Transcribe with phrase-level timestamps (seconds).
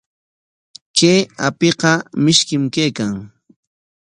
[0.97, 1.91] Kay apiqa
[2.23, 3.11] mishkim kaykan.